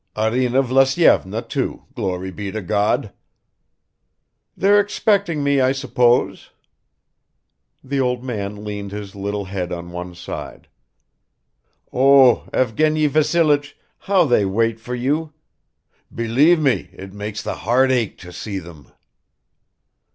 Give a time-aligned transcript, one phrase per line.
[0.17, 3.13] "Arina Vlasyevna too, glory be to God."
[4.57, 6.49] "They're expecting me, I suppose."
[7.83, 10.67] The old man leaned his little head on one side.
[11.93, 15.33] "Oh, Evgeny Vassilich, how they wait for you!
[16.11, 18.91] Believe me, it makes the heart ache to see them."